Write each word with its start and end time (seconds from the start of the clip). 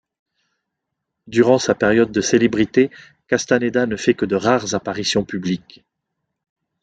Durant 1.27 1.59
sa 1.59 1.75
période 1.75 2.11
de 2.11 2.21
célébrité, 2.21 2.89
Castaneda 3.27 3.85
ne 3.85 3.95
fait 3.97 4.15
que 4.15 4.25
de 4.25 4.35
rares 4.35 4.73
apparitions 4.73 5.23
publiques. 5.23 5.83